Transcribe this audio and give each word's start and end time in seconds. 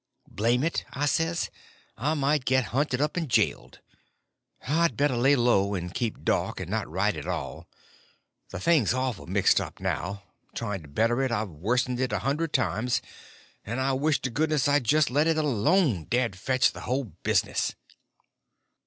Blame 0.31 0.63
it, 0.63 0.83
I 0.93 1.05
says, 1.05 1.51
I 1.95 2.15
might 2.15 2.43
get 2.45 2.63
hunted 2.73 2.99
up 3.01 3.15
and 3.15 3.29
jailed; 3.29 3.81
I'd 4.67 4.97
better 4.97 5.15
lay 5.15 5.35
low 5.35 5.75
and 5.75 5.93
keep 5.93 6.23
dark, 6.23 6.59
and 6.59 6.71
not 6.71 6.89
write 6.89 7.15
at 7.15 7.27
all; 7.27 7.67
the 8.49 8.59
thing's 8.59 8.95
awful 8.95 9.27
mixed 9.27 9.61
now; 9.79 10.23
trying 10.55 10.81
to 10.81 10.87
better 10.87 11.21
it, 11.21 11.31
I've 11.31 11.51
worsened 11.51 11.99
it 11.99 12.11
a 12.13 12.17
hundred 12.25 12.51
times, 12.51 13.03
and 13.63 13.79
I 13.79 13.93
wish 13.93 14.19
to 14.21 14.31
goodness 14.31 14.67
I'd 14.67 14.85
just 14.85 15.11
let 15.11 15.27
it 15.27 15.37
alone, 15.37 16.07
dad 16.09 16.35
fetch 16.35 16.71
the 16.71 16.81
whole 16.81 17.03
business! 17.03 17.75